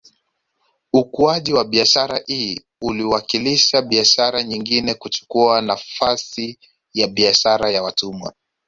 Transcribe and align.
Ukuaji 0.93 1.53
wa 1.53 1.65
biashara 1.65 2.21
hii 2.25 2.61
uliwakilisha 2.81 3.81
biashara 3.81 4.43
nyengine 4.43 4.93
kuchukua 4.93 5.61
nafasi 5.61 6.59
ya 6.93 7.07
biashara 7.07 7.69
ya 7.71 7.83
watumwa 7.83 8.33